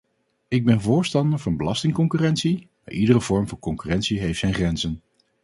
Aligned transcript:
Ik 0.47 0.65
ben 0.65 0.81
voorstander 0.81 1.39
van 1.39 1.57
belastingconcurrentie, 1.57 2.67
maar 2.85 2.93
iedere 2.93 3.21
vorm 3.21 3.47
van 3.47 3.59
concurrentie 3.59 4.19
heeft 4.19 4.39
zijn 4.39 4.53
grenzen. 4.53 5.01